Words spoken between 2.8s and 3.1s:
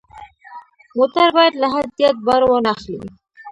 خلي.